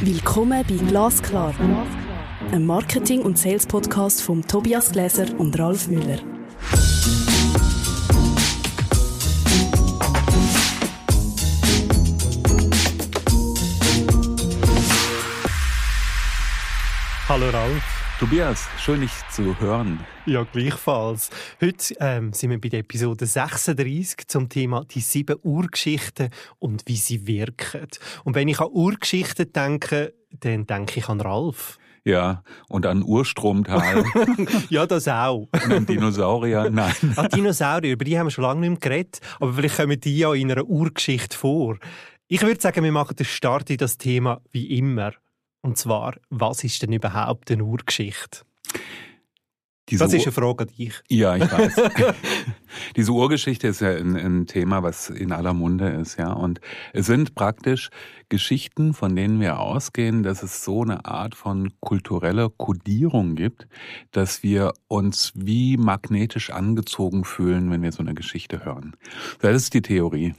[0.00, 1.54] Willkommen bei Glasklar,
[2.50, 6.18] einem Marketing- und Sales-Podcast von Tobias Gläser und Ralf Müller.
[17.28, 18.03] Hallo Ralf.
[18.24, 20.00] Tobias, schön dich zu hören.
[20.24, 21.28] Ja, gleichfalls.
[21.60, 26.96] Heute ähm, sind wir bei der Episode 36 zum Thema die sieben Urgeschichten und wie
[26.96, 27.86] sie wirken.
[28.24, 31.76] Und wenn ich an Urgeschichten denke, dann denke ich an Ralf.
[32.02, 34.06] Ja, und an Urstromtal.
[34.70, 35.48] ja, das auch.
[35.52, 36.94] Und an Dinosaurier, nein.
[37.16, 40.16] An Dinosaurier, über die haben wir schon lange nicht mehr geredet, aber vielleicht kommen die
[40.16, 41.76] ja in einer Urgeschichte vor.
[42.26, 45.12] Ich würde sagen, wir machen den Start in das Thema wie immer.
[45.64, 48.40] Und zwar, was ist denn überhaupt eine Urgeschichte?
[49.88, 50.92] Diese das ist eine Frage an dich.
[51.08, 51.76] Ja, ich weiß.
[52.96, 56.34] Diese Urgeschichte ist ja ein, ein, Thema, was in aller Munde ist, ja.
[56.34, 56.60] Und
[56.92, 57.88] es sind praktisch
[58.28, 63.66] Geschichten, von denen wir ausgehen, dass es so eine Art von kultureller Kodierung gibt,
[64.10, 68.96] dass wir uns wie magnetisch angezogen fühlen, wenn wir so eine Geschichte hören.
[69.40, 70.34] Das ist die Theorie.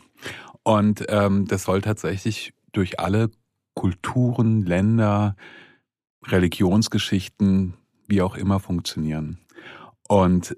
[0.62, 3.32] Und ähm, das soll tatsächlich durch alle
[3.76, 5.36] Kulturen, Länder,
[6.26, 7.76] Religionsgeschichten,
[8.08, 9.38] wie auch immer funktionieren.
[10.08, 10.58] Und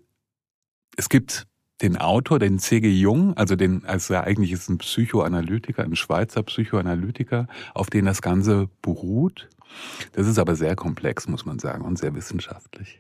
[0.95, 1.47] es gibt
[1.81, 2.89] den Autor, den C.G.
[2.89, 8.69] Jung, also den, also eigentlich ist ein Psychoanalytiker, ein Schweizer Psychoanalytiker, auf den das Ganze
[8.81, 9.49] beruht.
[10.13, 12.99] Das ist aber sehr komplex, muss man sagen, und sehr wissenschaftlich.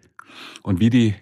[0.61, 1.15] Und wie die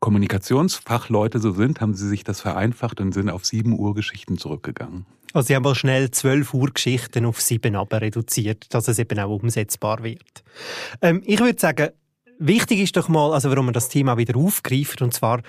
[0.00, 5.06] Kommunikationsfachleute so sind, haben sie sich das vereinfacht und sind auf sieben Urgeschichten zurückgegangen.
[5.32, 9.18] Also Sie haben mal schnell zwölf Uhr Geschichten auf sieben aber reduziert, dass es eben
[9.18, 10.42] auch umsetzbar wird.
[11.02, 11.90] Ähm, ich würde sagen,
[12.38, 15.42] wichtig ist doch mal, also warum man das Thema wieder aufgreift, und zwar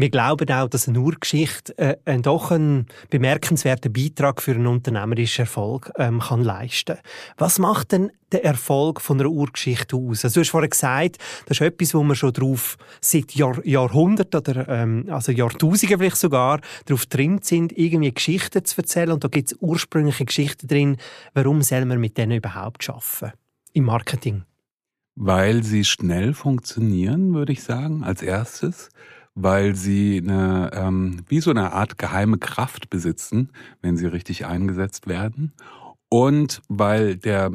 [0.00, 5.42] wir glauben auch, dass eine Urgeschichte äh, ein, doch einen bemerkenswerten Beitrag für einen unternehmerischen
[5.42, 6.98] Erfolg ähm, kann leisten.
[7.36, 10.24] Was macht denn der Erfolg von einer Urgeschichte aus?
[10.24, 14.38] Also du hast vorhin gesagt, das ist etwas, wo wir schon drauf seit Jahr, Jahrhunderten
[14.38, 19.10] oder ähm, also Jahrtausenden vielleicht sogar drauf drin sind, irgendwie Geschichten zu erzählen.
[19.10, 20.96] Und da gibt es ursprüngliche Geschichten drin.
[21.34, 23.36] Warum soll man mit denen überhaupt arbeiten?
[23.72, 24.44] Im Marketing?
[25.16, 28.90] Weil sie schnell funktionieren, würde ich sagen, als erstes
[29.40, 33.50] weil sie eine, ähm, wie so eine Art geheime Kraft besitzen,
[33.80, 35.52] wenn sie richtig eingesetzt werden.
[36.08, 37.52] Und weil der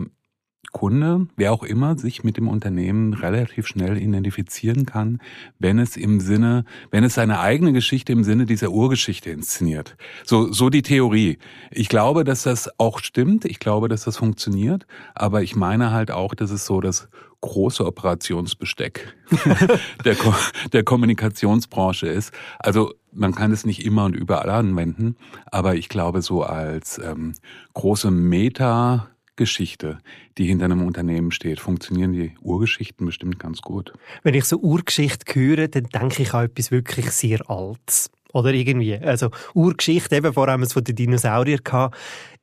[0.73, 5.19] Kunde, wer auch immer, sich mit dem Unternehmen relativ schnell identifizieren kann,
[5.59, 9.95] wenn es im Sinne, wenn es seine eigene Geschichte im Sinne dieser Urgeschichte inszeniert.
[10.25, 11.37] So, so die Theorie.
[11.71, 13.45] Ich glaube, dass das auch stimmt.
[13.45, 14.85] Ich glaube, dass das funktioniert.
[15.15, 17.07] Aber ich meine halt auch, dass es so das
[17.41, 19.15] große Operationsbesteck
[20.05, 20.33] der, Ko
[20.71, 22.33] der Kommunikationsbranche ist.
[22.59, 25.17] Also man kann es nicht immer und überall anwenden,
[25.51, 27.33] aber ich glaube so als ähm,
[27.73, 29.99] große Meta Geschichte,
[30.37, 33.93] die hinter einem Unternehmen steht, funktionieren die Urgeschichten bestimmt ganz gut.
[34.23, 38.11] Wenn ich so Urgeschichte höre, dann denke ich an etwas wirklich sehr Altes.
[38.33, 38.95] Oder irgendwie.
[38.97, 41.97] Also Urgeschichte, eben vor allem von den Dinosauriern gehabt.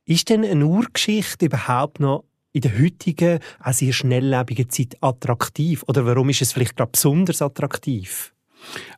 [0.04, 5.84] Ist denn eine Urgeschichte überhaupt noch in der heutigen, auch sehr schnelllebigen Zeit attraktiv?
[5.86, 8.32] Oder warum ist es vielleicht gerade besonders attraktiv?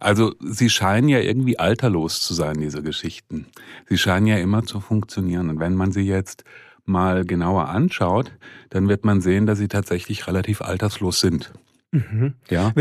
[0.00, 3.46] Also sie scheinen ja irgendwie alterlos zu sein, diese Geschichten.
[3.88, 5.48] Sie scheinen ja immer zu funktionieren.
[5.50, 6.44] Und wenn man sie jetzt
[6.84, 8.32] mal genauer anschaut,
[8.70, 11.52] dann wird man sehen, dass sie tatsächlich relativ alterslos sind.
[11.92, 12.34] Mhm.
[12.48, 12.72] Ja.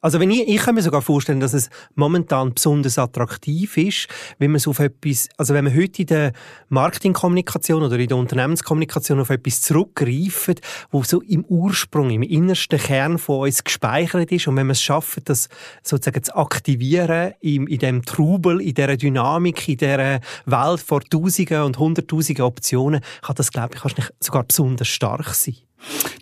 [0.00, 4.08] Also wenn ich, ich kann mir sogar vorstellen, dass es momentan besonders attraktiv ist,
[4.38, 6.32] wenn man so auf etwas, also wenn man heute in der
[6.68, 13.18] Marketingkommunikation oder in der Unternehmenskommunikation auf etwas zurückgreift, wo so im Ursprung, im innersten Kern
[13.18, 15.48] von uns gespeichert ist und wenn man es schafft, das
[15.82, 21.62] sozusagen zu aktivieren in, in dem Trubel, in dieser Dynamik, in dieser Welt vor Tausenden
[21.62, 25.56] und Hunderttausenden Optionen, kann das, glaube ich, sogar besonders stark sein.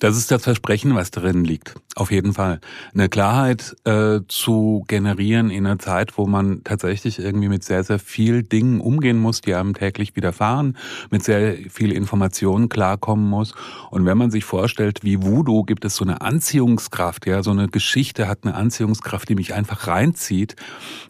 [0.01, 1.75] Das ist das Versprechen, was darin liegt.
[1.97, 2.61] Auf jeden Fall.
[2.95, 7.99] Eine Klarheit äh, zu generieren in einer Zeit, wo man tatsächlich irgendwie mit sehr, sehr
[7.99, 10.77] viel Dingen umgehen muss, die einem täglich widerfahren,
[11.11, 13.55] mit sehr viel Informationen klarkommen muss.
[13.91, 17.69] Und wenn man sich vorstellt, wie Voodoo gibt es so eine Anziehungskraft, ja, so eine
[17.69, 20.55] Geschichte hat eine Anziehungskraft, die mich einfach reinzieht,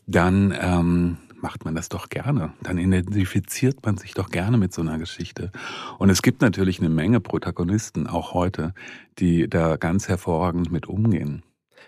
[0.07, 2.53] dann ähm, macht man das doch gerne.
[2.63, 5.51] Dann identifiziert man sich doch gerne mit so einer Geschichte.
[5.99, 8.75] Und es gibt natürlich eine Menge Protagonisten, auch heute,
[9.19, 11.43] die da ganz hervorragend mit umgehen.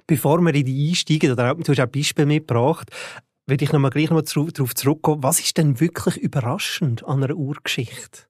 [0.07, 2.91] Bevor wir in die einsteigen, oder du hast auch Beispiel mitgebracht,
[3.47, 5.23] würde ich noch mal gleich noch darauf zurückkommen.
[5.23, 8.23] Was ist denn wirklich überraschend an einer Urgeschichte?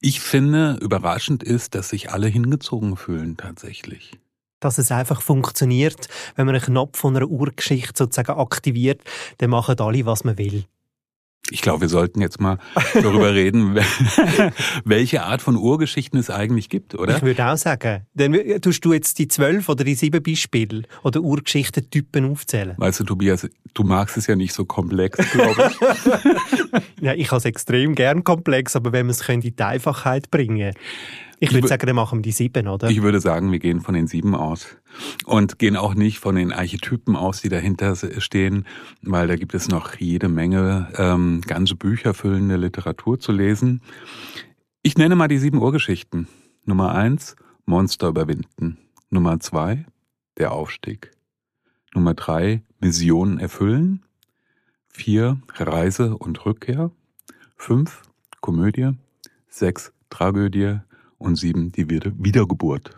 [0.00, 4.18] Ich finde, überraschend ist, dass sich alle hingezogen fühlen tatsächlich
[4.60, 6.08] dass es einfach funktioniert.
[6.36, 9.02] Wenn man einen Knopf von einer Urgeschichte sozusagen aktiviert,
[9.38, 10.64] dann machen alle, was man will.
[11.52, 12.58] Ich glaube, wir sollten jetzt mal
[12.94, 13.74] darüber reden,
[14.84, 17.16] welche Art von Urgeschichten es eigentlich gibt, oder?
[17.16, 18.06] Ich würde auch sagen.
[18.14, 22.74] Dann tust du jetzt die zwölf oder die sieben Beispiele oder Urgeschichtentypen aufzählen.
[22.76, 26.82] Weißt du, Tobias, du magst es ja nicht so komplex, glaube ich.
[27.00, 30.74] ja, ich habe es extrem gern komplex, aber wenn man es in die Einfachheit bringen
[31.42, 32.90] ich würde sagen, dann machen wir die sieben, oder?
[32.90, 34.76] Ich würde sagen, wir gehen von den sieben aus.
[35.24, 38.66] Und gehen auch nicht von den Archetypen aus, die dahinter stehen,
[39.02, 43.80] weil da gibt es noch jede Menge ähm, ganze Bücher füllende Literatur zu lesen.
[44.82, 46.28] Ich nenne mal die sieben Urgeschichten.
[46.66, 48.76] Nummer eins, Monster überwinden.
[49.08, 49.86] Nummer zwei,
[50.36, 51.10] der Aufstieg.
[51.94, 54.04] Nummer drei, Visionen erfüllen.
[54.88, 56.90] Vier, Reise und Rückkehr.
[57.56, 58.02] Fünf,
[58.40, 58.90] Komödie.
[59.48, 60.80] Sechs, Tragödie
[61.20, 62.96] und sieben die Wiedergeburt.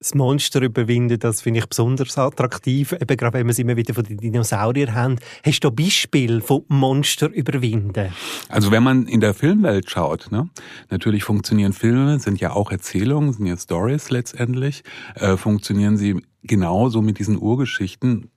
[0.00, 3.94] Das Monster überwinden, das finde ich besonders attraktiv, eben gerade wenn wir es immer wieder
[3.94, 5.16] von den Dinosauriern haben.
[5.44, 8.12] Hast du Beispiel von Monster überwinden?
[8.48, 10.48] Also wenn man in der Filmwelt schaut, ne,
[10.88, 14.84] natürlich funktionieren Filme, sind ja auch Erzählungen, sind ja Stories letztendlich,
[15.16, 18.30] äh, funktionieren sie genauso mit diesen Urgeschichten.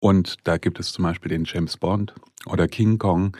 [0.00, 2.12] Und da gibt es zum Beispiel den James Bond
[2.46, 3.36] oder King Kong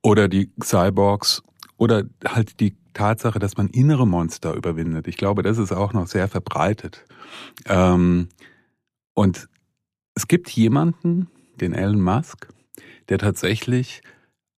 [0.00, 1.42] oder die Cyborgs
[1.76, 5.06] oder halt die Tatsache, dass man innere Monster überwindet.
[5.06, 7.04] Ich glaube, das ist auch noch sehr verbreitet.
[7.66, 8.28] Ähm,
[9.14, 9.48] und
[10.14, 11.28] es gibt jemanden,
[11.60, 12.48] den Elon Musk,
[13.08, 14.02] der tatsächlich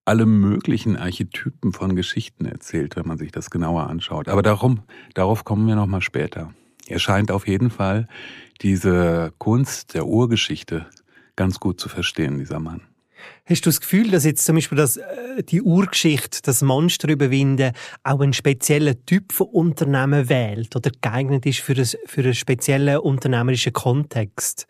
[0.04, 4.28] alle möglichen Archetypen von Geschichten erzählt, wenn man sich das genauer anschaut.
[4.28, 4.80] Aber darum,
[5.14, 6.54] darauf kommen wir nochmal später.
[6.86, 8.08] Er scheint auf jeden Fall
[8.62, 10.86] diese Kunst der Urgeschichte
[11.36, 12.80] ganz gut zu verstehen, dieser Mann.
[13.46, 17.72] Hast du das Gefühl, dass jetzt zum Beispiel das, äh, die Urgeschichte, das Monster überwinden,
[18.04, 22.98] auch einen speziellen Typ von Unternehmen wählt oder geeignet ist für, das, für einen speziellen
[22.98, 24.66] unternehmerischen Kontext?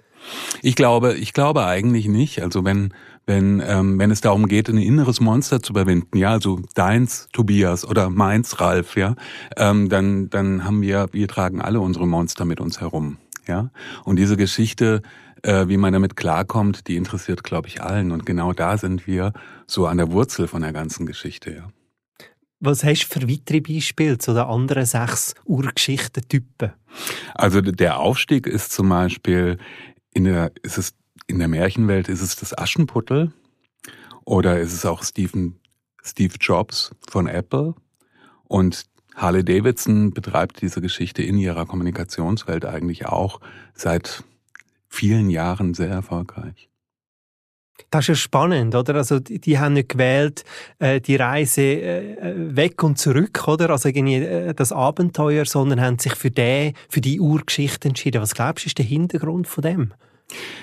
[0.63, 2.43] Ich glaube, ich glaube eigentlich nicht.
[2.43, 2.93] Also wenn
[3.27, 7.87] wenn ähm, wenn es darum geht, ein inneres Monster zu überwinden, ja, also deins Tobias
[7.87, 9.15] oder meins Ralf, ja,
[9.57, 13.71] ähm, dann dann haben wir wir tragen alle unsere Monster mit uns herum, ja.
[14.05, 15.03] Und diese Geschichte
[15.43, 18.11] äh, wie man damit klarkommt, die interessiert, glaube ich, allen.
[18.13, 19.33] Und genau da sind wir
[19.67, 21.69] so an der Wurzel von der ganzen Geschichte, ja.
[22.61, 26.73] Was hast du für weitere Beispiele zu den anderen sechs Urgeschichtentypen?
[27.35, 29.59] Also der Aufstieg ist zum Beispiel
[30.13, 30.95] in der, ist es,
[31.29, 33.33] in der Märchenwelt ist es das Aschenputtel
[34.25, 35.61] oder ist es auch Stephen,
[36.03, 37.75] Steve Jobs von Apple
[38.49, 43.41] und Harley Davidson betreibt diese Geschichte in ihrer Kommunikationswelt eigentlich auch
[43.75, 44.25] seit
[44.89, 46.69] vielen Jahren sehr erfolgreich.
[47.91, 48.97] Das ist ja spannend, oder?
[48.97, 50.45] Also die, die haben nicht gewählt
[50.79, 53.71] äh, die Reise äh, weg und zurück, oder?
[53.71, 58.21] Also irgendwie äh, das Abenteuer, sondern haben sich für die, für die Urgeschichte entschieden.
[58.21, 59.93] Was glaubst du, ist der Hintergrund von dem?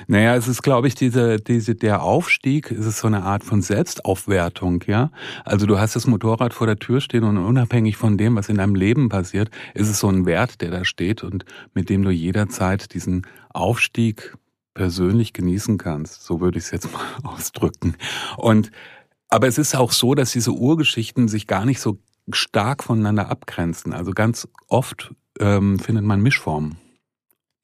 [0.08, 3.62] Naja, es ist, glaube ich, diese, diese, der Aufstieg, es ist so eine Art von
[3.62, 5.12] Selbstaufwertung, ja.
[5.44, 8.58] Also du hast das Motorrad vor der Tür stehen und unabhängig von dem, was in
[8.58, 12.12] deinem Leben passiert, ist es so ein Wert, der da steht und mit dem du
[12.12, 14.38] jederzeit diesen Aufstieg
[14.76, 16.24] persönlich genießen kannst.
[16.24, 17.96] So würde ich es jetzt mal ausdrücken.
[18.38, 18.72] Und,
[19.30, 21.98] aber es ist auch so, dass diese Urgeschichten sich gar nicht so
[22.32, 23.94] stark voneinander abgrenzen.
[23.94, 26.78] Also ganz oft ähm, findet man Mischformen.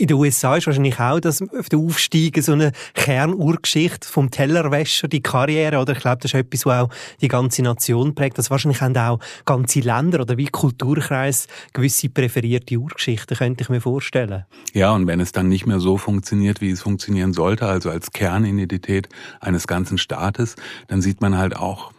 [0.01, 5.07] In den USA ist wahrscheinlich auch das auf der Aufstieg so eine Kernurgeschichte vom Tellerwäscher,
[5.07, 5.93] die Karriere, oder?
[5.93, 6.89] Ich glaube, das ist etwas, was auch
[7.21, 8.39] die ganze Nation prägt.
[8.39, 13.79] Das wahrscheinlich haben auch ganze Länder oder wie Kulturkreis gewisse präferierte Urgeschichten, könnte ich mir
[13.79, 14.45] vorstellen.
[14.73, 18.09] Ja, und wenn es dann nicht mehr so funktioniert, wie es funktionieren sollte, also als
[18.11, 19.07] Kernidentität
[19.39, 20.55] eines ganzen Staates,
[20.87, 21.91] dann sieht man halt auch,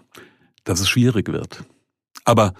[0.65, 1.63] dass es schwierig wird.
[2.25, 2.55] Aber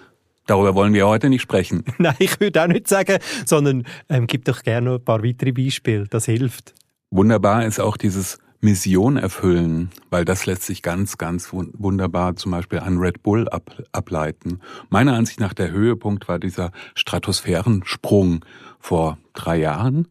[0.45, 1.83] Darüber wollen wir heute nicht sprechen.
[1.97, 5.51] Nein, ich würde auch nicht sagen, sondern ähm, gib doch gerne noch ein paar weitere
[5.51, 6.05] Beispiele.
[6.09, 6.73] Das hilft.
[7.11, 12.79] Wunderbar ist auch dieses Mission erfüllen, weil das lässt sich ganz, ganz wunderbar zum Beispiel
[12.79, 14.61] an Red Bull ab, ableiten.
[14.89, 18.45] Meiner Ansicht nach der Höhepunkt war dieser Stratosphärensprung
[18.79, 20.07] vor drei Jahren,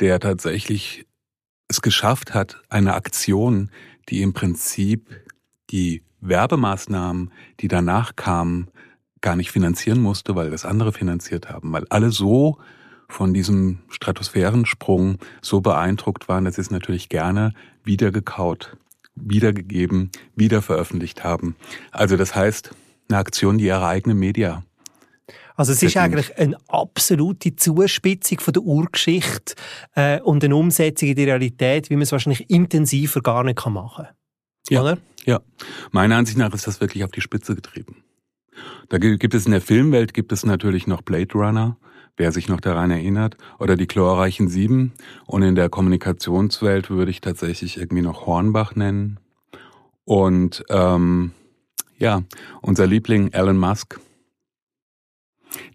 [0.00, 1.06] der tatsächlich
[1.68, 3.70] es geschafft hat, eine Aktion,
[4.08, 5.08] die im Prinzip
[5.70, 8.68] die Werbemaßnahmen, die danach kamen,
[9.20, 12.58] gar nicht finanzieren musste, weil das andere finanziert haben, weil alle so
[13.08, 17.52] von diesem Stratosphärensprung so beeindruckt waren, dass sie es natürlich gerne
[17.84, 18.76] wieder gekaut,
[19.14, 21.56] wiedergegeben, wieder veröffentlicht haben.
[21.90, 22.70] Also das heißt,
[23.08, 24.62] eine Aktion, die ihre eigene Media
[25.60, 29.54] also es ist eigentlich eine absolute Zuspitzung von der Urgeschichte
[29.94, 34.06] äh, und eine Umsetzung in die Realität, wie man es wahrscheinlich intensiver gar nicht machen
[34.06, 34.14] kann.
[34.70, 34.98] Ja, oder?
[35.26, 35.40] ja.
[35.90, 38.02] Meiner Ansicht nach ist das wirklich auf die Spitze getrieben.
[38.88, 41.76] Da gibt es in der Filmwelt gibt es natürlich noch Blade Runner,
[42.16, 44.92] wer sich noch daran erinnert, oder die chlorreichen Sieben.
[45.26, 49.18] Und in der Kommunikationswelt würde ich tatsächlich irgendwie noch Hornbach nennen.
[50.04, 51.32] Und ähm,
[51.98, 52.22] ja,
[52.62, 54.00] unser Liebling Elon Musk,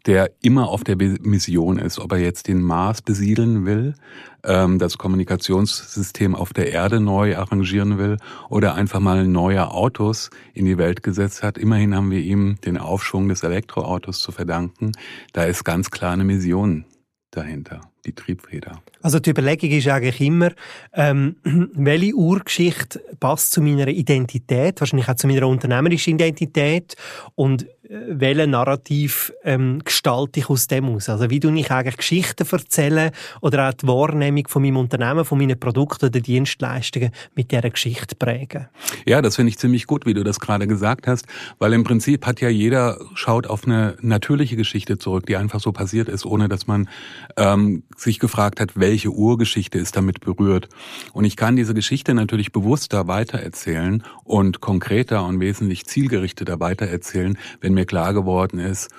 [0.06, 3.96] der immer auf der Mission ist, ob er jetzt den Mars besiedeln will,
[4.44, 8.18] ähm, das Kommunikationssystem auf der Erde neu arrangieren will
[8.50, 11.58] oder einfach mal neue Autos in die Welt gesetzt hat.
[11.58, 14.92] Immerhin haben wir ihm den Aufschwung des Elektroautos zu verdanken.
[15.34, 16.86] Da ist ganz klar eine Mission
[17.32, 18.82] dahinter, die Triebfeder.
[19.02, 20.52] Also die Überlegung ist eigentlich immer,
[20.94, 21.36] ähm,
[21.74, 26.96] welche Urgeschichte passt zu meiner Identität, wahrscheinlich auch zu meiner unternehmerischen Identität
[27.36, 31.10] und äh, welchen Narrativ ähm, gestalte ich aus dem aus?
[31.10, 35.38] Also wie du ich eigentlich Geschichten erzählen oder auch die Wahrnehmung von meinem Unternehmen, von
[35.38, 38.68] meinen Produkten oder Dienstleistungen mit dieser Geschichte prägen?
[39.06, 41.28] Ja, das finde ich ziemlich gut, wie du das gerade gesagt hast,
[41.60, 45.72] weil im Prinzip hat ja jeder schaut auf eine natürliche Geschichte zurück, die einfach so
[45.72, 46.90] passiert ist, ohne dass man
[47.38, 50.70] ähm, sich gefragt hat, welche Urgeschichte ist damit berührt.
[51.14, 57.74] Und ich kann diese Geschichte natürlich bewusster weitererzählen und konkreter und wesentlich zielgerichteter weitererzählen, wenn
[57.74, 58.90] mir klar geworden ist,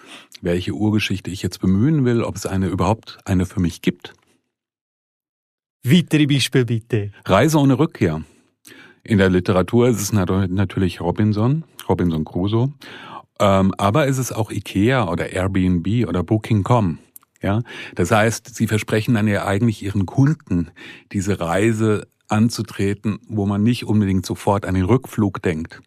[0.41, 4.15] welche Urgeschichte ich jetzt bemühen will, ob es eine überhaupt eine für mich gibt.
[5.85, 7.13] Weitere Beispiel bitte.
[7.25, 8.23] Reise ohne Rückkehr.
[9.05, 12.73] In der Literatur ist es natürlich Robinson, Robinson Crusoe.
[13.39, 16.99] Ähm, aber ist es auch Ikea oder Airbnb oder Booking.com.
[17.43, 17.63] Ja,
[17.95, 20.71] das heißt, sie versprechen dann ja eigentlich ihren Kunden
[21.13, 25.81] diese Reise anzutreten, wo man nicht unbedingt sofort an den Rückflug denkt.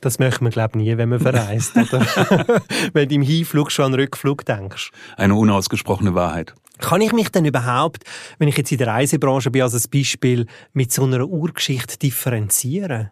[0.00, 2.04] Das möchte man, glaube ich, nie, wenn man verreist, oder?
[2.92, 4.90] wenn du im Hinflug schon an den Rückflug denkst.
[5.16, 6.54] Eine unausgesprochene Wahrheit.
[6.78, 8.04] Kann ich mich denn überhaupt,
[8.38, 13.10] wenn ich jetzt in der Reisebranche bin, als Beispiel, mit so einer Urgeschichte differenzieren?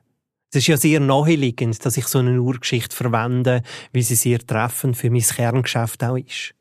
[0.50, 4.96] Es ist ja sehr naheliegend, dass ich so eine Urgeschichte verwende, wie sie sehr treffend
[4.96, 6.54] für mein Kerngeschäft auch ist.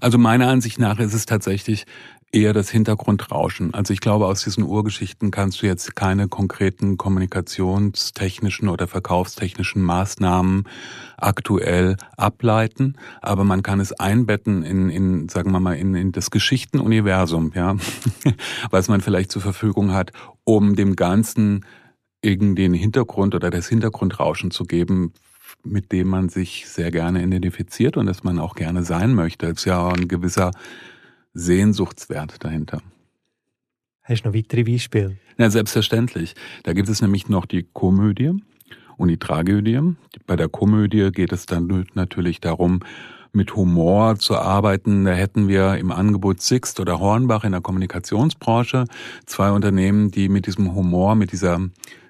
[0.00, 1.86] Also meiner Ansicht nach ist es tatsächlich
[2.30, 3.72] eher das Hintergrundrauschen.
[3.72, 10.64] Also ich glaube, aus diesen Urgeschichten kannst du jetzt keine konkreten kommunikationstechnischen oder verkaufstechnischen Maßnahmen
[11.16, 16.30] aktuell ableiten, aber man kann es einbetten in, in sagen wir mal, in, in das
[16.30, 17.76] Geschichtenuniversum, ja,
[18.70, 20.12] was man vielleicht zur Verfügung hat,
[20.44, 21.64] um dem Ganzen
[22.20, 25.14] irgendeinen Hintergrund oder das Hintergrundrauschen zu geben,
[25.64, 29.46] mit dem man sich sehr gerne identifiziert und das man auch gerne sein möchte.
[29.46, 30.50] Es ist ja ein gewisser
[31.34, 32.82] Sehnsuchtswert dahinter.
[34.02, 35.16] Hast du noch weitere Beispiele?
[35.36, 36.34] Ja, selbstverständlich.
[36.64, 38.32] Da gibt es nämlich noch die Komödie
[38.96, 39.80] und die Tragödie.
[40.26, 42.80] Bei der Komödie geht es dann natürlich darum,
[43.32, 45.04] mit Humor zu arbeiten.
[45.04, 48.84] Da hätten wir im Angebot Sixt oder Hornbach in der Kommunikationsbranche
[49.26, 51.60] zwei Unternehmen, die mit diesem Humor, mit dieser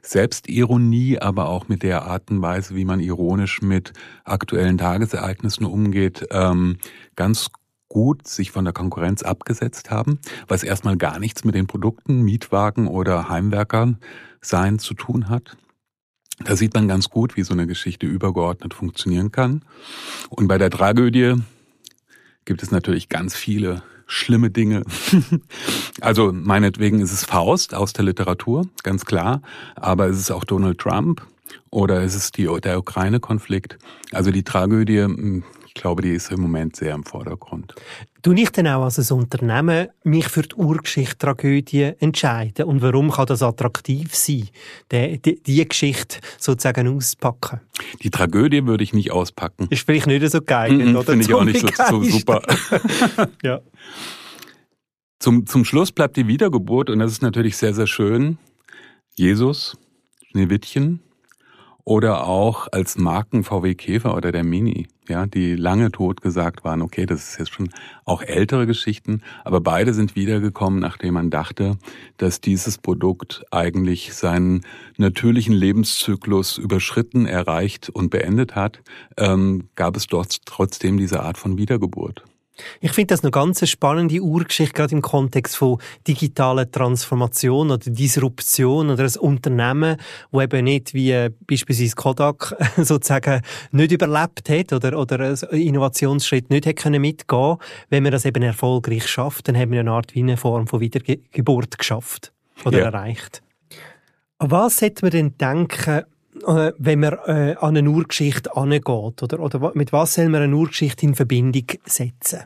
[0.09, 3.93] Selbstironie, aber auch mit der Art und Weise, wie man ironisch mit
[4.25, 6.79] aktuellen Tagesereignissen umgeht, ähm,
[7.15, 7.50] ganz
[7.88, 12.87] gut sich von der Konkurrenz abgesetzt haben, was erstmal gar nichts mit den Produkten, Mietwagen
[12.87, 13.99] oder Heimwerkern
[14.41, 15.57] sein zu tun hat.
[16.43, 19.62] Da sieht man ganz gut, wie so eine Geschichte übergeordnet funktionieren kann.
[20.31, 21.35] Und bei der Tragödie
[22.45, 24.83] gibt es natürlich ganz viele schlimme Dinge.
[26.00, 29.43] also meinetwegen ist es Faust aus der Literatur, ganz klar,
[29.77, 31.23] aber es ist auch Donald Trump
[31.71, 33.79] oder es ist die, der Ukraine-Konflikt.
[34.11, 35.07] Also die Tragödie
[35.75, 37.75] hm, glaube, die ist im Moment sehr im Vordergrund.
[38.23, 42.67] Du nicht denn auch als ein Unternehmen mich für die Urgeschichte-Tragödie entscheiden?
[42.67, 44.49] Und warum kann das attraktiv sein,
[44.91, 47.61] die, die, die, Geschichte sozusagen auspacken?
[48.03, 49.69] Die Tragödie würde ich nicht auspacken.
[49.71, 51.05] Ist vielleicht nicht so geil, mm oder?
[51.05, 52.43] Finde ich auch nicht so, so super.
[53.43, 53.61] ja.
[55.21, 58.39] Zum, zum Schluss bleibt die Wiedergeburt und das ist natürlich sehr, sehr schön.
[59.15, 59.77] Jesus,
[60.31, 61.01] Schneewittchen,
[61.88, 66.83] oder auch als Marken VW Käfer oder der Mini, ja, die lange tot gesagt waren,
[66.83, 67.71] okay, das ist jetzt schon
[68.04, 71.78] auch ältere Geschichten, aber beide sind wiedergekommen, nachdem man dachte,
[72.18, 74.66] dass dieses Produkt eigentlich seinen
[74.99, 78.83] natürlichen Lebenszyklus überschritten, erreicht und beendet hat,
[79.16, 82.23] ähm, gab es dort trotzdem diese Art von Wiedergeburt.
[82.81, 88.91] Ich finde das eine ganz spannende Urgeschichte, gerade im Kontext von digitaler Transformation oder Disruption
[88.91, 89.97] oder ein Unternehmen,
[90.31, 96.50] wo eben nicht wie äh, beispielsweise Kodak sozusagen nicht überlebt hat oder, oder einen Innovationsschritt
[96.50, 97.57] nicht hätte können mitgehen
[97.91, 100.81] Wenn man das eben erfolgreich schafft, dann haben wir eine Art wie eine Form von
[100.81, 102.33] Wiedergeburt geschafft
[102.65, 102.85] oder ja.
[102.87, 103.43] erreicht.
[104.38, 106.05] was sollte man denn denken,
[106.47, 108.88] äh, wenn man äh, an eine Urgeschichte angeht?
[108.88, 112.45] Oder, oder mit was soll man eine Urgeschichte in Verbindung setzen?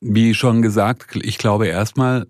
[0.00, 2.26] Wie schon gesagt, ich glaube erstmal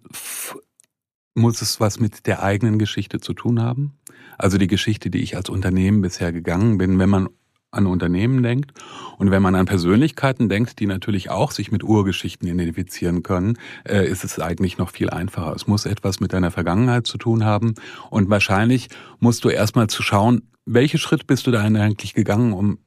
[1.35, 3.99] muss es was mit der eigenen Geschichte zu tun haben.
[4.39, 6.99] Also die Geschichte, die ich als Unternehmen bisher gegangen bin.
[6.99, 7.29] Wenn man
[7.75, 8.73] an Unternehmen denkt.
[9.19, 14.09] Und wenn man an Persönlichkeiten denkt, die natürlich auch sich mit Urgeschichten identifizieren können, äh,
[14.09, 15.55] ist es eigentlich noch viel einfacher.
[15.55, 17.75] Es muss etwas mit deiner Vergangenheit zu tun haben.
[18.11, 18.89] Und wahrscheinlich
[19.21, 22.79] musst du erstmal zu schauen, welche Schritt bist du da eigentlich gegangen, um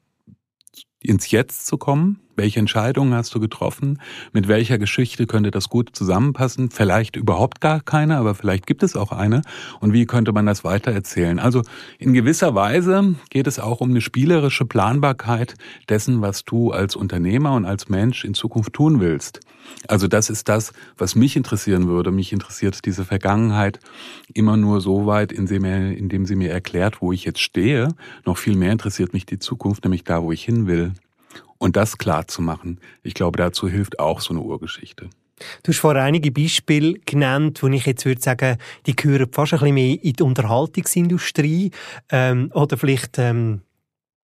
[1.00, 2.20] ins Jetzt zu kommen?
[2.38, 4.00] Welche Entscheidungen hast du getroffen?
[4.32, 6.70] Mit welcher Geschichte könnte das gut zusammenpassen?
[6.70, 9.42] Vielleicht überhaupt gar keine, aber vielleicht gibt es auch eine.
[9.80, 11.40] Und wie könnte man das weitererzählen?
[11.40, 11.62] Also
[11.98, 15.54] in gewisser Weise geht es auch um eine spielerische Planbarkeit
[15.88, 19.40] dessen, was du als Unternehmer und als Mensch in Zukunft tun willst.
[19.88, 22.12] Also das ist das, was mich interessieren würde.
[22.12, 23.80] Mich interessiert diese Vergangenheit
[24.32, 27.88] immer nur so weit, indem sie mir erklärt, wo ich jetzt stehe.
[28.24, 30.92] Noch viel mehr interessiert mich die Zukunft, nämlich da, wo ich hin will.
[31.58, 35.10] Und das klar zu machen, ich glaube, dazu hilft auch so eine Urgeschichte.
[35.62, 39.58] Du hast vorher einige Beispiele genannt, wo ich jetzt würde sagen, die gehören fast ein
[39.60, 41.70] bisschen mehr in die Unterhaltungsindustrie
[42.10, 43.62] ähm, oder vielleicht ähm,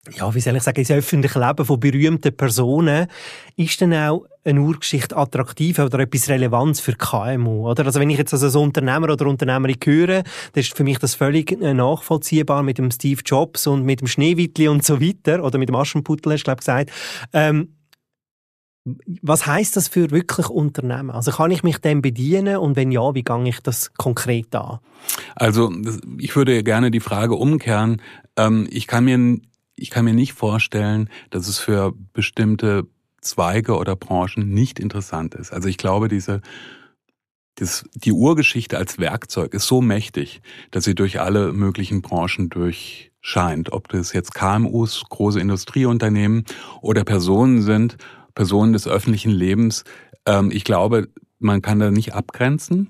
[0.09, 3.07] ja, wie soll ich sagen, ins öffentliche Leben von berühmten Personen,
[3.55, 7.85] ist dann auch eine Urgeschichte attraktiv oder etwas Relevanz für KMU, oder?
[7.85, 10.23] Also wenn ich jetzt als Unternehmer oder Unternehmerin höre, dann
[10.55, 14.67] ist für mich das völlig äh, nachvollziehbar mit dem Steve Jobs und mit dem Schneewittli
[14.67, 16.91] und so weiter, oder mit dem Aschenputtel, hast du, glaube gesagt.
[17.33, 17.75] Ähm,
[19.21, 21.11] was heißt das für wirklich Unternehmen?
[21.11, 24.79] Also kann ich mich dem bedienen und wenn ja, wie gehe ich das konkret an?
[25.35, 25.71] Also
[26.17, 28.01] ich würde gerne die Frage umkehren.
[28.37, 29.39] Ähm, ich kann mir
[29.81, 32.87] ich kann mir nicht vorstellen, dass es für bestimmte
[33.19, 35.51] Zweige oder Branchen nicht interessant ist.
[35.51, 36.41] Also ich glaube, diese
[37.55, 43.73] das, die Urgeschichte als Werkzeug ist so mächtig, dass sie durch alle möglichen Branchen durchscheint.
[43.73, 46.45] Ob das jetzt KMUs, große Industrieunternehmen
[46.81, 47.97] oder Personen sind,
[48.33, 49.83] Personen des öffentlichen Lebens.
[50.25, 51.09] Ähm, ich glaube,
[51.39, 52.89] man kann da nicht abgrenzen.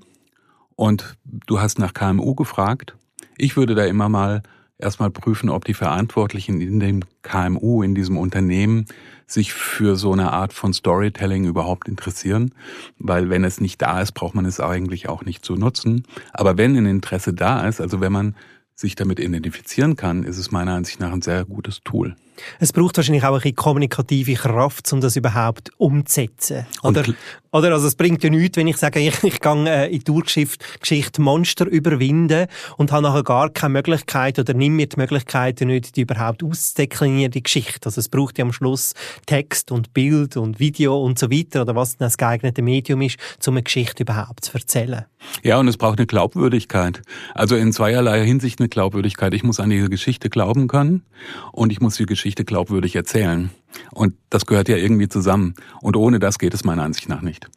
[0.74, 2.96] Und du hast nach KMU gefragt.
[3.36, 4.42] Ich würde da immer mal
[4.82, 8.86] erstmal prüfen, ob die Verantwortlichen in dem KMU, in diesem Unternehmen,
[9.26, 12.54] sich für so eine Art von Storytelling überhaupt interessieren.
[12.98, 16.04] Weil wenn es nicht da ist, braucht man es eigentlich auch nicht zu nutzen.
[16.32, 18.34] Aber wenn ein Interesse da ist, also wenn man
[18.74, 22.16] sich damit identifizieren kann, ist es meiner Ansicht nach ein sehr gutes Tool.
[22.58, 26.66] Es braucht wahrscheinlich auch eine kommunikative Kraft, um das überhaupt umzusetzen.
[26.82, 27.04] Oder,
[27.50, 30.10] oder also es bringt ja nichts, wenn ich sage, ich, ich gehe äh, in die
[30.10, 32.46] Urgeschichte Monster überwinden
[32.78, 37.30] und habe nachher gar keine Möglichkeit oder nimm mir die Möglichkeit nicht, die überhaupt auszudeklinieren,
[37.30, 37.86] die Geschichte.
[37.86, 38.94] Also es braucht ja am Schluss
[39.26, 43.54] Text und Bild und Video und so weiter oder was das geeignete Medium ist, um
[43.54, 45.04] eine Geschichte überhaupt zu erzählen.
[45.42, 47.02] Ja, und es braucht eine Glaubwürdigkeit.
[47.34, 49.34] Also in zweierlei Hinsicht eine Glaubwürdigkeit.
[49.34, 51.02] Ich muss an diese Geschichte glauben können
[51.52, 53.50] und ich muss die Geschichte Geschichte glaubwürdig erzählen.
[53.90, 55.54] Und das gehört ja irgendwie zusammen.
[55.80, 57.48] Und ohne das geht es meiner Ansicht nach nicht.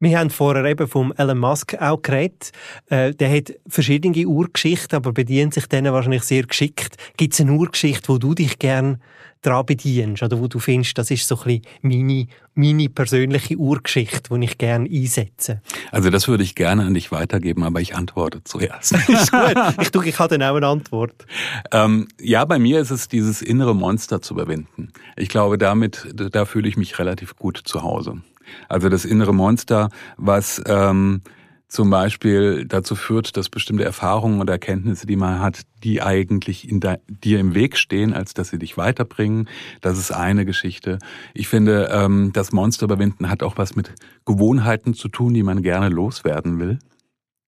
[0.00, 2.52] Wir haben vorher eben vom Elon Musk auch geredet.
[2.88, 6.96] Äh, der hat verschiedene Urgeschichten, aber bedient sich denen wahrscheinlich sehr geschickt.
[7.16, 9.02] Gibt es eine Urgeschichte, wo du dich gern
[9.42, 14.38] daran bedienst oder wo du findest, das ist so ein bisschen meine, meine persönliche Urgeschichte,
[14.38, 15.62] die ich gerne einsetze?
[15.90, 18.92] Also das würde ich gerne an dich weitergeben, aber ich antworte zuerst.
[19.08, 19.56] ist gut.
[19.80, 21.26] Ich tue, ich habe dann auch eine Antwort.
[21.72, 24.92] Ähm, ja, bei mir ist es dieses innere Monster zu überwinden.
[25.16, 28.22] Ich glaube, damit, da fühle ich mich relativ gut zu Hause.
[28.68, 31.22] Also das innere Monster, was ähm,
[31.68, 36.80] zum Beispiel dazu führt, dass bestimmte Erfahrungen oder Erkenntnisse, die man hat, die eigentlich in
[37.08, 39.48] dir im Weg stehen, als dass sie dich weiterbringen.
[39.82, 40.98] Das ist eine Geschichte.
[41.34, 43.92] Ich finde, ähm, das Monster überwinden hat auch was mit
[44.24, 46.78] Gewohnheiten zu tun, die man gerne loswerden will.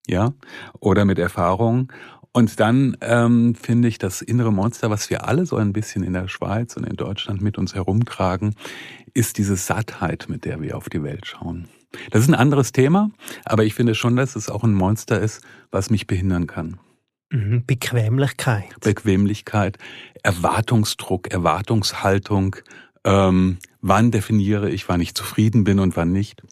[0.07, 0.33] Ja,
[0.79, 1.89] oder mit Erfahrungen.
[2.33, 6.13] Und dann ähm, finde ich das innere Monster, was wir alle so ein bisschen in
[6.13, 8.55] der Schweiz und in Deutschland mit uns herumtragen,
[9.13, 11.67] ist diese Sattheit, mit der wir auf die Welt schauen.
[12.11, 13.11] Das ist ein anderes Thema,
[13.43, 15.41] aber ich finde schon, dass es auch ein Monster ist,
[15.71, 16.79] was mich behindern kann.
[17.31, 18.79] Mhm, Bequemlichkeit.
[18.79, 19.77] Bequemlichkeit,
[20.23, 22.55] Erwartungsdruck, Erwartungshaltung.
[23.03, 26.43] Ähm, wann definiere ich, wann ich zufrieden bin und wann nicht?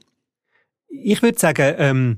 [0.89, 2.17] Ich würde sagen, ähm,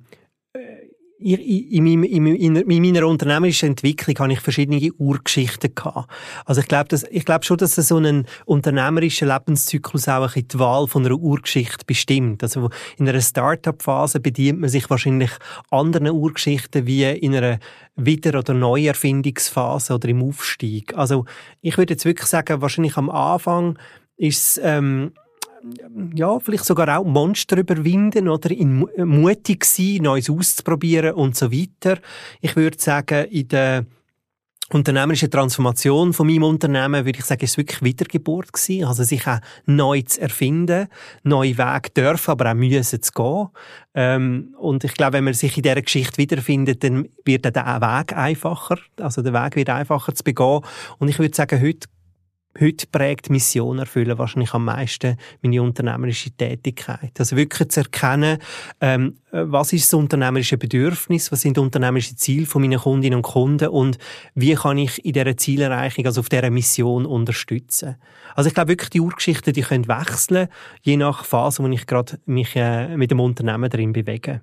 [1.21, 6.09] in, in, in, in, meiner unternehmerischen Entwicklung habe ich verschiedene Urgeschichten gehabt.
[6.45, 10.59] Also ich glaube, dass, ich glaube schon, dass so einen unternehmerischen Lebenszyklus auch ein die
[10.59, 12.41] Wahl von einer Urgeschichte bestimmt.
[12.43, 15.31] Also in einer Start-up-Phase bedient man sich wahrscheinlich
[15.69, 17.59] anderen Urgeschichten wie in einer
[17.95, 20.97] Wieder- oder Neuerfindungsphase oder im Aufstieg.
[20.97, 21.25] Also
[21.61, 23.77] ich würde jetzt wirklich sagen, wahrscheinlich am Anfang
[24.17, 25.13] ist es, ähm,
[26.13, 31.99] ja, vielleicht sogar auch Monster überwinden oder in, mutig sein, Neues auszuprobieren und so weiter.
[32.41, 33.85] Ich würde sagen, in der
[34.73, 38.85] unternehmerischen Transformation von meinem Unternehmen, würde ich sagen, ist wirklich Wiedergeburt gewesen.
[38.85, 40.87] Also sich auch neu zu erfinden,
[41.23, 43.47] neue Wege dürfen, aber auch müssen zu gehen.
[43.93, 48.15] Ähm, und ich glaube, wenn man sich in dieser Geschichte wiederfindet, dann wird der Weg
[48.15, 48.77] einfacher.
[48.97, 50.61] Also der Weg wird einfacher zu begehen.
[50.99, 51.87] Und ich würde sagen, heute
[52.59, 57.11] heute prägt Mission erfüllen wahrscheinlich am meisten meine unternehmerische Tätigkeit.
[57.17, 58.39] Also wirklich zu erkennen,
[58.81, 63.23] ähm, was ist das unternehmerische Bedürfnis, was sind die unternehmerischen Ziele von meinen Kundinnen und
[63.23, 63.97] Kunden und
[64.35, 67.95] wie kann ich in dieser Zielerreichung, also auf dieser Mission unterstützen.
[68.35, 70.47] Also ich glaube wirklich, die Urgeschichten, die können wechseln,
[70.81, 74.41] je nach Phase, wo ich gerade mich äh, mit dem Unternehmen drin bewege.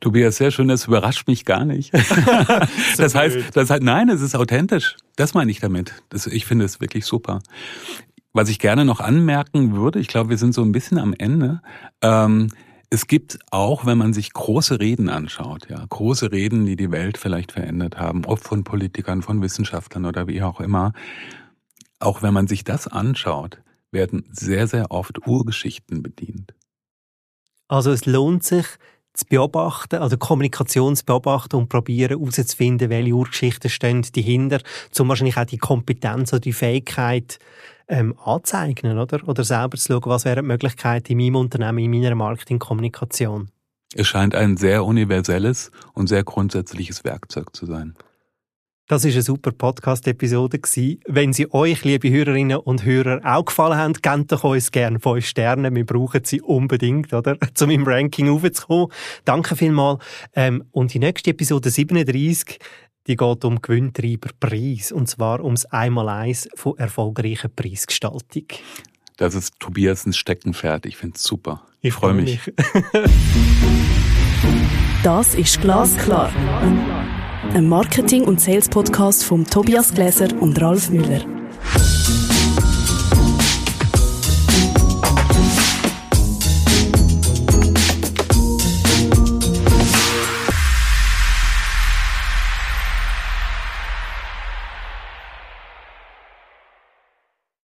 [0.00, 1.92] Tobias, sehr schön, das überrascht mich gar nicht.
[2.96, 4.96] das heißt, das heißt, nein, es ist authentisch.
[5.16, 5.94] Das meine ich damit.
[6.10, 7.40] Das, ich finde es wirklich super.
[8.32, 11.62] Was ich gerne noch anmerken würde, ich glaube, wir sind so ein bisschen am Ende.
[12.02, 12.48] Ähm,
[12.90, 17.18] es gibt auch, wenn man sich große Reden anschaut, ja, große Reden, die die Welt
[17.18, 20.92] vielleicht verändert haben, ob von Politikern, von Wissenschaftlern oder wie auch immer,
[21.98, 26.54] auch wenn man sich das anschaut, werden sehr, sehr oft Urgeschichten bedient.
[27.68, 28.66] Also es lohnt sich,
[29.16, 34.60] zu beobachten, also Kommunikation zu beobachten und probieren herauszufinden, welche Urgeschichten stehen dahinter,
[34.98, 37.38] um wahrscheinlich auch die Kompetenz oder die Fähigkeit
[37.88, 39.26] ähm, anzueignen, oder?
[39.26, 43.48] Oder selber zu schauen, was wären die Möglichkeiten in meinem Unternehmen, in meiner Marketingkommunikation.
[43.94, 47.94] Es scheint ein sehr universelles und sehr grundsätzliches Werkzeug zu sein.
[48.88, 50.60] Das ist eine super Podcast-Episode
[51.08, 55.26] Wenn sie euch, liebe Hörerinnen und Hörer, auch gefallen haben, gebt doch uns gerne fünf
[55.26, 55.74] Sterne.
[55.74, 57.36] Wir brauchen sie unbedingt, oder?
[57.60, 58.86] Um im Ranking aufzukommen.
[59.24, 60.04] Danke vielmals.
[60.36, 62.60] Ähm, und die nächste Episode 37,
[63.08, 64.92] die geht um Gewinntreiberpreis.
[64.92, 68.44] Und zwar ums Einmaleins von erfolgreicher Preisgestaltung.
[69.16, 70.86] Das ist Tobias ein Steckenpferd.
[70.86, 71.62] Ich finde es super.
[71.80, 72.38] Ich freue mich.
[75.02, 76.30] das ist Glasklar
[77.56, 81.22] ein Marketing- und Sales-Podcast von Tobias Gläser und Ralf Müller.